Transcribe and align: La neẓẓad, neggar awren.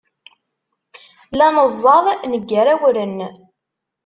La 1.37 1.47
neẓẓad, 1.55 2.05
neggar 2.31 2.67
awren. 2.73 3.17